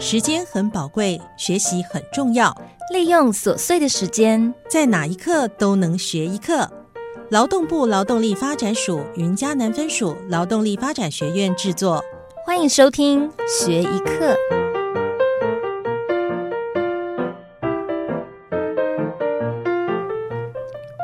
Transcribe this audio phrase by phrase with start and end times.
[0.00, 2.56] 时间很宝贵，学习很重要。
[2.92, 6.70] 利用琐碎的时间，在哪一刻都能学一课。
[7.30, 12.00] 劳动部劳动力发展署云嘉南分署劳动力发展学院制作，
[12.46, 14.36] 欢迎收听学一课。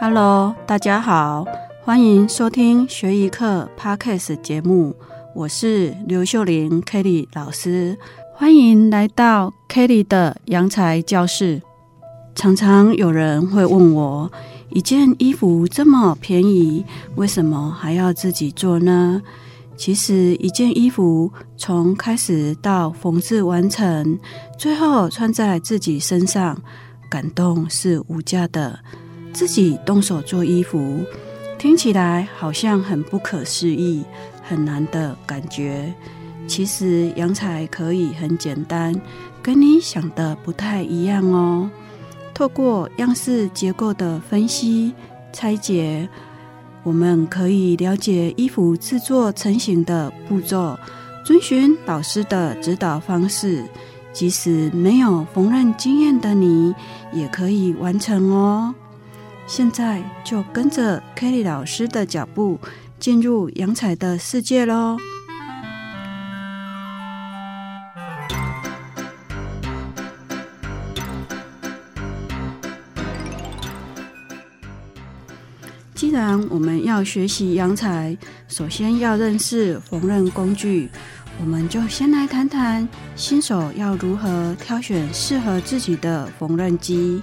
[0.00, 1.44] Hello，大家好，
[1.82, 4.94] 欢迎收听学一课 Podcast 节目，
[5.34, 7.98] 我是刘秀玲 Kelly 老师。
[8.38, 11.62] 欢迎来到 Kelly 的阳才教室。
[12.34, 14.30] 常常有人会问我，
[14.68, 19.22] 一件衣服这么便宜，为什么还要自己做呢？
[19.74, 24.18] 其实，一件衣服从开始到缝制完成，
[24.58, 26.60] 最后穿在自己身上，
[27.10, 28.78] 感动是无价的。
[29.32, 31.00] 自己动手做衣服，
[31.58, 34.04] 听起来好像很不可思议、
[34.42, 35.90] 很难的感觉。
[36.46, 38.94] 其实阳彩可以很简单，
[39.42, 41.70] 跟你想的不太一样哦。
[42.32, 44.92] 透过样式结构的分析
[45.32, 46.08] 拆解，
[46.82, 50.78] 我们可以了解衣服制作成型的步骤，
[51.24, 53.64] 遵循老师的指导方式，
[54.12, 56.74] 即使没有缝纫经验的你，
[57.12, 58.74] 也可以完成哦。
[59.46, 62.58] 现在就跟着 Kelly 老师的脚步，
[62.98, 64.96] 进入阳彩的世界喽。
[76.50, 78.16] 我们要学习洋裁，
[78.48, 80.88] 首先要认识缝纫工具，
[81.40, 87.22] 我们就先来谈谈新手要如何挑选适合自己的缝纫机。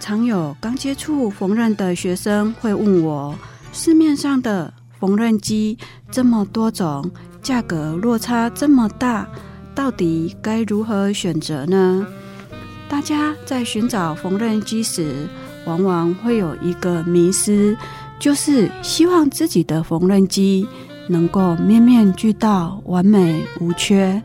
[0.00, 3.34] 常有刚接触缝纫的学生会问我：
[3.72, 5.78] 市面上的缝纫机
[6.10, 9.26] 这么多种，价格落差这么大，
[9.74, 12.06] 到底该如何选择呢？
[12.86, 15.26] 大家在寻找缝纫机时，
[15.66, 17.76] 往往会有一个迷失，
[18.18, 20.66] 就是希望自己的缝纫机
[21.08, 24.22] 能够面面俱到、完美无缺。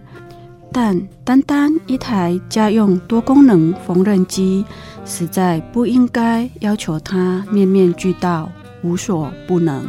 [0.72, 4.64] 但单单一台家用多功能缝纫机，
[5.04, 8.52] 实在不应该要求它面面俱到、
[8.84, 9.84] 无所不能。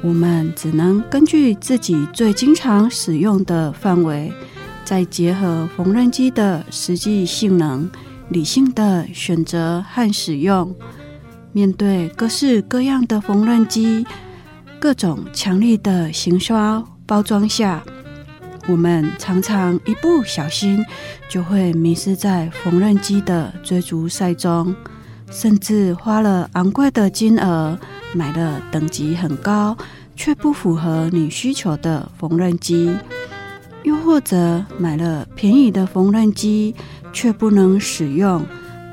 [0.00, 4.32] 我们只能根据自己最经常使用的范围，
[4.84, 7.90] 再结合缝纫机的实际性能。
[8.30, 10.74] 理性的选择和使用，
[11.52, 14.06] 面对各式各样的缝纫机，
[14.78, 17.82] 各种强力的行刷包装下，
[18.66, 20.84] 我们常常一不小心
[21.28, 24.74] 就会迷失在缝纫机的追逐赛中，
[25.30, 27.78] 甚至花了昂贵的金额
[28.12, 29.74] 买了等级很高
[30.14, 32.94] 却不符合你需求的缝纫机，
[33.84, 36.74] 又或者买了便宜的缝纫机。
[37.12, 38.44] 却不能使用，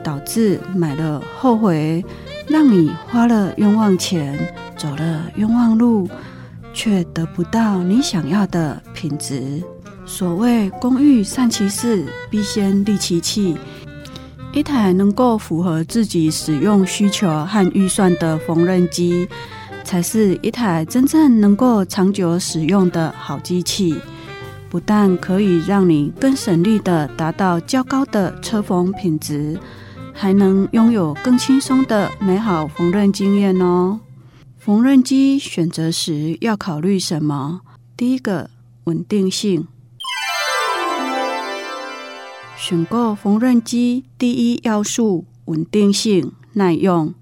[0.03, 2.03] 导致买了后悔，
[2.47, 4.37] 让你花了冤枉钱，
[4.77, 6.07] 走了冤枉路，
[6.73, 9.63] 却得不到你想要的品质。
[10.05, 13.57] 所谓“工欲善其事，必先利其器”，
[14.53, 19.27] 一台能够符合自己使用需求和预算的缝纫机，
[19.83, 23.95] 才是一台真正能够长久使用的好机器。
[24.75, 29.57] 不但可以让你更省力的达到较高的车缝品质，
[30.13, 34.01] 还能拥有更轻松的美好缝纫经验哦。
[34.57, 37.61] 缝纫机选择时要考虑什么？
[37.95, 38.49] 第一个，
[38.83, 39.65] 稳定性。
[42.57, 47.13] 选购缝纫机第一要素：稳定性、耐用。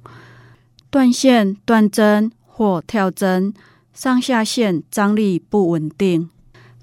[0.89, 3.53] 断线、断针或跳针，
[3.93, 6.31] 上下线张力不稳定。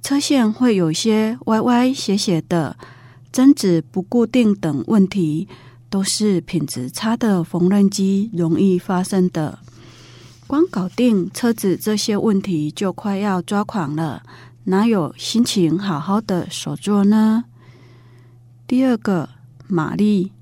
[0.02, 2.76] 车线会有些歪歪斜斜的，
[3.30, 5.46] 针子不固定等问题，
[5.88, 9.58] 都是品质差的缝纫机容易发生的。
[10.46, 14.22] 光搞定车子这些问题就快要抓狂了，
[14.64, 17.44] 哪有心情好好的手做呢？
[18.66, 19.28] 第二个，
[19.68, 20.32] 马力，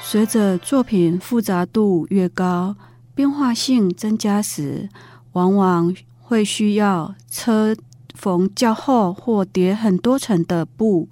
[0.00, 2.74] 随着作品复杂度越高，
[3.14, 4.88] 变化性增加时，
[5.32, 5.94] 往往。
[6.28, 7.76] 会需要车
[8.14, 11.08] 缝较厚或叠很多层的布，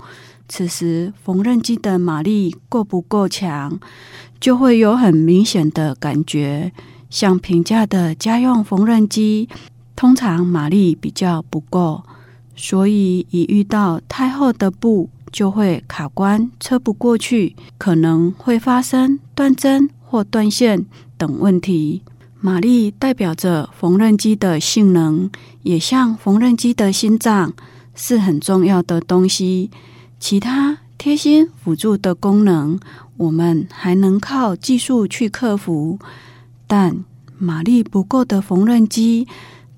[0.49, 3.79] 此时缝纫机的马力够不够强，
[4.41, 6.73] 就会有很明显的感觉。
[7.09, 9.49] 像平价的家用缝纫机，
[9.95, 12.03] 通常马力比较不够，
[12.57, 20.85] 所以一遇到太厚的布，就会卡关，车不过去，可能会发生断针或断线
[21.17, 22.03] 等问题。
[22.47, 25.31] 马力代表着缝纫机的性能，
[25.63, 27.55] 也像缝纫机的心脏，
[27.95, 29.71] 是很重要的东西，
[30.21, 32.79] 其他贴心辅助的功能，
[33.17, 35.99] 我们还能靠技术去克服。
[36.67, 37.03] 但
[37.39, 39.27] 马力不够的缝纫机，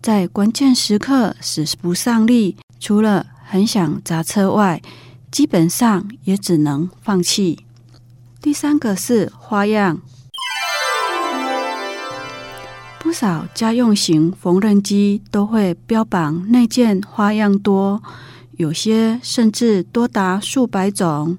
[0.02, 4.82] 在关键时刻使不上力，除了很想砸车外，
[5.30, 7.60] 基本上也只能放弃。
[8.42, 10.00] 第三个是花样，
[13.06, 18.02] 不少家用型缝纫机都会标榜内件花样多，
[18.56, 21.38] 有些甚至多达数百种。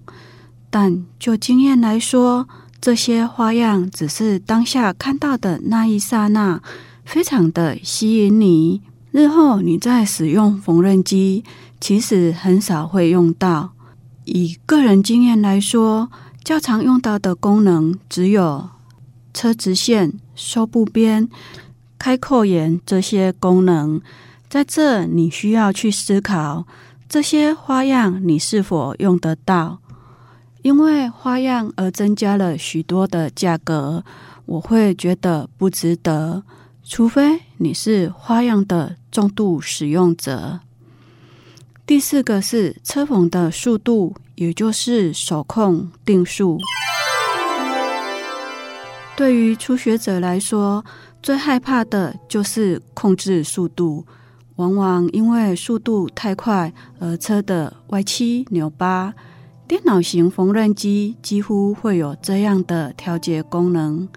[0.69, 2.47] 但就经验来说，
[2.79, 6.61] 这些花样只是当下看到的那一刹那，
[7.03, 8.81] 非常的吸引你。
[9.11, 11.43] 日后你在使用缝纫机，
[11.81, 13.71] 其实很少会用到。
[14.23, 16.09] 以个人经验来说，
[16.45, 18.69] 较常用到的功能只有
[19.37, 21.29] 车直线、收布边、
[21.99, 24.01] 开扣眼这些功能。
[24.49, 26.65] 在这，你需要去思考
[27.07, 29.77] 这些花样你是否用得到。
[30.63, 34.03] 因为花样而增加了许多的价格，
[34.47, 36.41] 我会觉得不值得。
[36.83, 40.61] 除非你是花样的重度使用者。
[41.85, 46.59] 第四个是车缝的速度，也就是手控定速。
[49.17, 50.85] 对于初学者来说，
[51.23, 54.05] 最害怕的就是控制速度，
[54.57, 59.11] 往往因为速度太快而车的歪七扭八。
[59.67, 64.07] 电脑型缝纫机几乎会有这样的调节功能，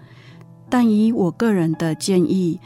[0.69, 2.59] 但以我个人的建议，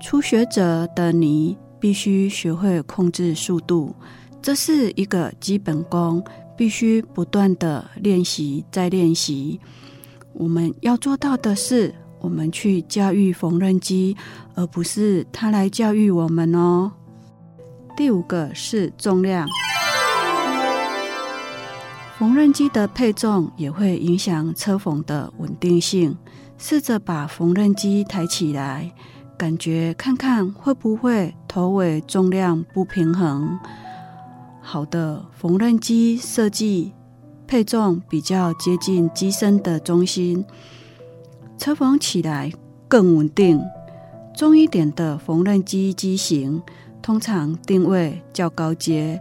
[0.00, 3.94] 初学者的你必须学会控制速度。
[4.40, 6.24] 这是一个基本功，
[6.56, 9.60] 必须不断的练习再练习。
[10.34, 14.16] 我们要做到的是，我们去教育缝纫机，
[14.54, 16.92] 而不是它来教育我们哦。
[17.96, 19.48] 第五个是重量，
[22.18, 26.16] 缝纫机的配重也会影响车缝的稳定性。
[26.58, 28.92] 试着把缝纫机抬起来，
[29.36, 33.58] 感觉看看会不会头尾重量不平衡。
[34.60, 36.92] 好的缝纫机设计
[37.46, 40.44] 配重比较接近机身的中心，
[41.58, 42.52] 车缝起来
[42.88, 43.60] 更稳定。
[44.36, 46.60] 重一点的缝纫机机型
[47.00, 49.20] 通常定位较高阶，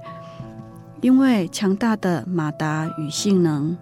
[1.02, 3.78] 因为强大的马达与性能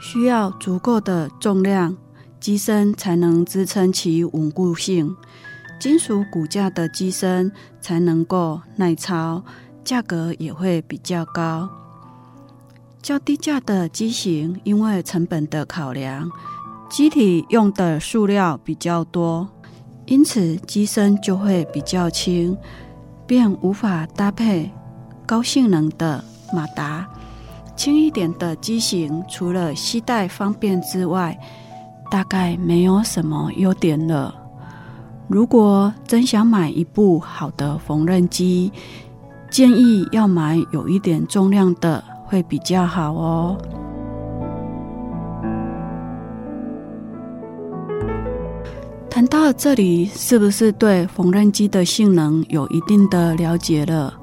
[0.00, 1.96] 需要足够的重量，
[2.40, 5.14] 机身才能支撑其稳固性。
[5.78, 9.44] 金属骨架的机身才能够耐操。
[9.84, 11.66] 价格也会比较高，
[13.00, 16.30] 较低价的机型，因为成本的考量，
[16.90, 19.48] 机体用的塑料比较多，
[20.06, 22.56] 因此机身就会比较轻，
[23.26, 24.70] 便无法搭配
[25.24, 26.22] 高性能的
[26.52, 27.08] 马达。
[27.76, 31.38] 轻一点的机型，除了携带方便之外，
[32.10, 34.34] 大概没有什么优点了。
[35.28, 38.72] 如果真想买一部好的缝纫机，
[39.50, 43.56] 建议要买有一点重量的会比较好哦。
[49.10, 54.14] 谈到这里，是不是对缝纫机的性能有一定的了解了？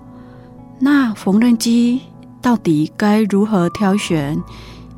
[0.79, 2.01] 那缝纫机
[2.41, 4.41] 到底该如何挑选？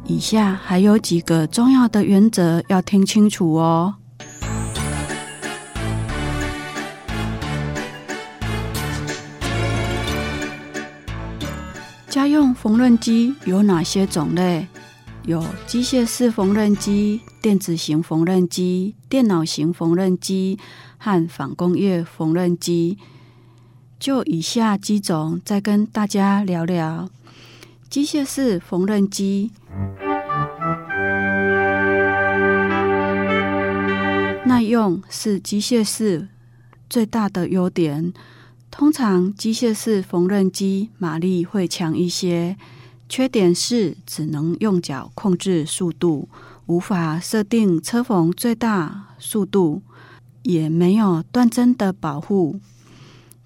[0.06, 3.96] 以下还有几个重要的原则要听清楚哦。
[12.68, 14.68] 缝纫机有哪些种类？
[15.24, 20.60] 有机械式缝纫机、电子型缝纫机、电脑型缝纫机
[20.98, 22.98] 和仿工业缝纫机。
[23.98, 27.10] 就以下几种，再跟大家聊聊
[27.90, 29.52] 机械式缝纫机。
[34.44, 36.28] 耐用是机械式
[36.90, 38.14] 最大的优点。
[38.70, 42.56] 通常机械式缝纫机马力会强一些，
[43.10, 46.30] 缺点是只能用脚控制速度，
[46.68, 49.82] 无法设定车缝最大速度，
[50.44, 52.60] 也没有断针的保护。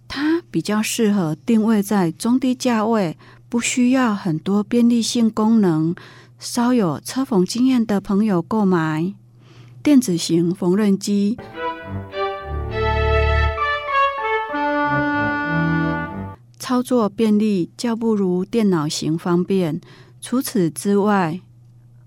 [0.08, 5.96] 它比较适合定位在中低价位，不需要很多便利性功能，
[6.38, 9.14] 稍有车缝经验的朋友购买。
[9.82, 11.38] 电子型缝纫机。
[16.62, 19.82] 操作便利，较不如电脑型方便。
[20.22, 21.42] 除此之外，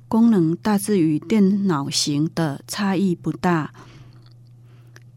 [0.06, 3.72] 功能大致与电脑型的差异不大。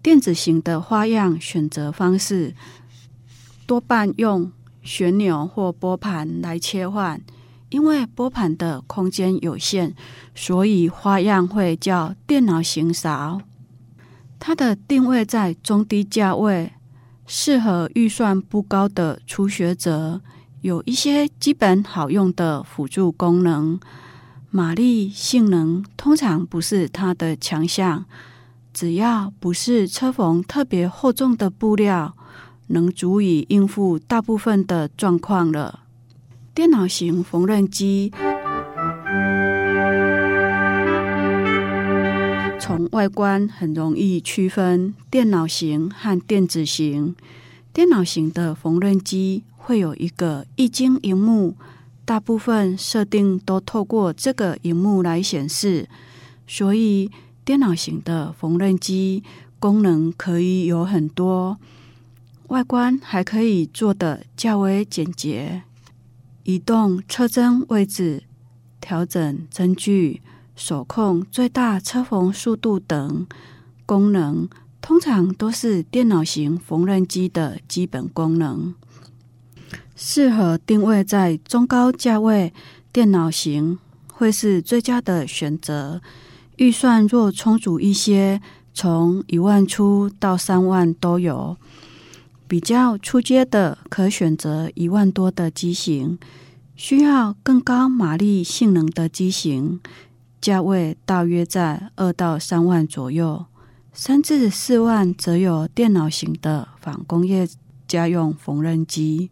[0.01, 2.56] 电子型的花样选择方式
[3.67, 4.51] 多半用
[4.82, 7.22] 旋钮或拨盘来切换。
[7.70, 9.94] 因为拨盘的空间有限，
[10.34, 13.41] 所以花样会较电脑型少。
[14.39, 16.72] 它的定位在中低价位，
[17.27, 20.22] 适合预算不高的初学者。
[20.62, 23.79] 有一些基本好用的辅助功能，
[24.50, 28.05] 马力性能通常不是它的强项。
[28.74, 32.15] 只要不是车缝特别厚重的布料，
[32.67, 35.81] 能足以应付大部分的状况了。
[36.53, 38.12] 电脑型缝纫机，
[42.68, 47.16] 从外观很容易区分电脑型和电子型。
[47.72, 51.56] 电脑型的缝纫机会有一个液晶荧幕，
[52.04, 55.88] 大部分设定都透过这个荧幕来显示，
[56.46, 57.10] 所以
[57.46, 59.24] 电脑型的缝纫机
[59.60, 61.58] 功能可以有很多，
[62.48, 65.64] 外观还可以做得较为简洁。
[66.44, 68.24] 移动车针位置、
[68.82, 70.22] 调整针距、
[70.58, 73.28] 手控最大车缝速度等
[73.86, 74.50] 功能，
[74.82, 78.74] 通常都是电脑型缝纫机的基本功能。
[79.96, 82.52] 适合定位在中高价位，
[82.92, 83.78] 电脑型
[84.12, 86.02] 会是最佳的选择。
[86.58, 88.42] 预算若充足一些，
[88.74, 91.56] 从一万出到三万都有。
[92.48, 96.18] 比较出阶的，可选择一万多的机型；
[96.76, 99.80] 需要更高马力性能的机型，
[100.39, 103.46] 价位大约在二到三万左右。
[103.94, 107.48] 三至四万则有电脑型的仿工业
[107.88, 109.32] 家用缝纫机。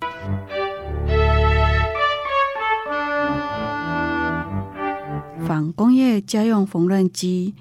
[5.48, 7.54] 仿工业家用缝纫机，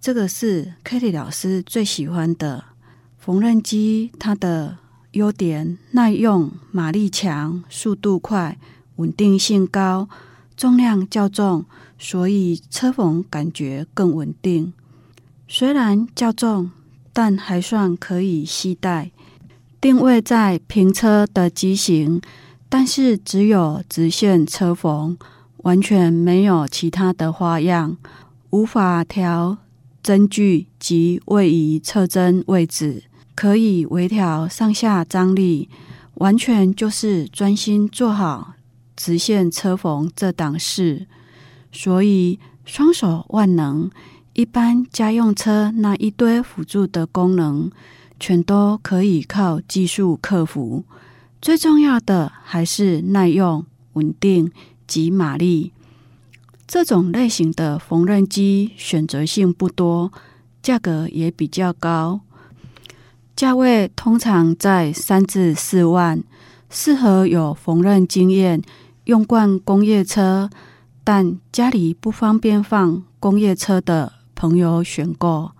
[0.00, 2.64] 这个是 Kitty 老师最喜欢的。
[3.16, 4.78] 缝纫机它的
[5.12, 8.58] 优点耐用、马力强、速度快、
[8.96, 10.08] 稳定性高、
[10.56, 11.64] 重量较重，
[11.98, 14.72] 所以车缝感觉更稳定。
[15.48, 16.70] 虽然较重，
[17.12, 19.10] 但还算可以携带。
[19.80, 22.20] 定位在平车的机型，
[22.68, 25.16] 但是只有直线车缝，
[25.58, 27.96] 完全没有其他的花样，
[28.50, 29.58] 无法调
[30.02, 33.04] 针距及位移侧针位置。
[33.34, 35.68] 可以微调上下张力，
[36.14, 38.54] 完全就是专心做好
[38.96, 41.06] 直线车缝这档事。
[41.72, 43.90] 所以双手万能，
[44.32, 47.70] 一般家用车那一堆辅助的功能，
[48.20, 50.84] 全都可以靠技术克服。
[51.42, 54.50] 最重要的还是耐用、稳定
[54.86, 55.72] 及马力。
[56.66, 60.10] 这种类型的缝纫机选择性不多，
[60.62, 62.20] 价格也比较高。
[63.36, 66.24] 价位通常在三至四万，
[66.70, 68.62] 适合有缝纫经验、
[69.04, 70.48] 用惯工业车，
[71.02, 75.50] 但家里不方便放工业车的朋友选购。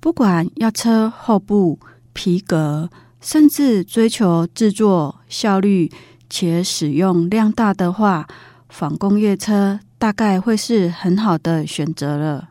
[0.00, 1.78] 不管要车后部、
[2.12, 2.90] 皮革，
[3.20, 5.90] 甚至追求制作效率
[6.28, 8.26] 且使用量大的话，
[8.68, 12.48] 仿工业车大概会是很好的选择了。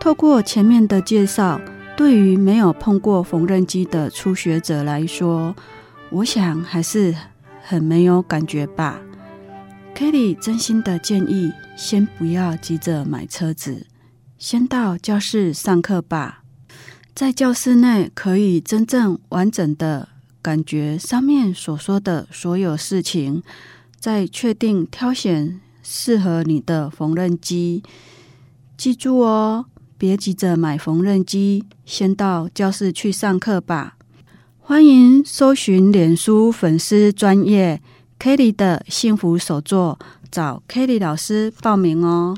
[0.00, 1.60] 透过前面的介绍，
[1.96, 5.54] 对于没有碰过缝纫机的初学者来说，
[6.10, 7.14] 我想还是
[7.62, 9.00] 很没有感觉吧。
[9.94, 13.86] Kitty 真心的建议，先不要急着买车子，
[14.38, 16.42] 先到教室上课吧。
[17.14, 20.08] 在教室内，可以真正完整的
[20.40, 23.42] 感觉上面所说的所有事情，
[23.98, 27.82] 再确定挑选适合你的缝纫机。
[28.76, 29.66] 记住哦。
[29.98, 33.96] 别急着买缝纫机，先到教室去上课吧。
[34.60, 37.82] 欢迎搜寻脸书粉丝专业
[38.20, 39.98] Kelly 的幸福手作，
[40.30, 42.36] 找 Kelly 老师报名哦。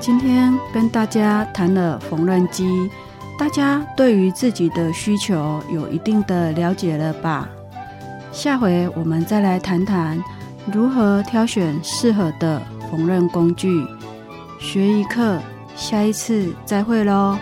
[0.00, 2.64] 今天跟大家谈了缝纫机。
[3.38, 7.48] 大家对于自己的需求有一定的了解了吧？
[8.32, 10.18] 下回我们再来谈谈
[10.72, 13.86] 如何挑选适合的缝纫工具。
[14.58, 15.38] 学一课，
[15.76, 17.36] 下一次再会喽。